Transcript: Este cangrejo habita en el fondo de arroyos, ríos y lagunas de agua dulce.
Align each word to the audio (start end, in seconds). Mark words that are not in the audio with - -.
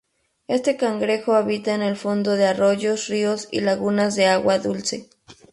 Este 0.47 0.77
cangrejo 0.77 1.35
habita 1.35 1.75
en 1.75 1.83
el 1.83 1.95
fondo 1.95 2.31
de 2.35 2.47
arroyos, 2.47 3.07
ríos 3.07 3.47
y 3.51 3.59
lagunas 3.61 4.15
de 4.15 4.25
agua 4.25 4.57
dulce. 4.57 5.07